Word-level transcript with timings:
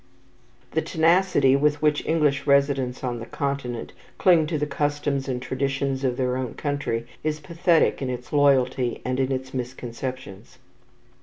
The 0.71 0.81
tenacity 0.81 1.55
with 1.55 1.79
which 1.83 2.03
English 2.07 2.47
residents 2.47 3.03
on 3.03 3.19
the 3.19 3.27
Continent 3.27 3.93
cling 4.17 4.47
to 4.47 4.57
the 4.57 4.65
customs 4.65 5.27
and 5.27 5.39
traditions 5.39 6.03
of 6.03 6.17
their 6.17 6.37
own 6.37 6.55
country 6.55 7.05
is 7.23 7.39
pathetic 7.39 8.01
in 8.01 8.09
its 8.09 8.33
loyalty 8.33 8.99
and 9.05 9.19
in 9.19 9.31
its 9.31 9.53
misconceptions. 9.53 10.57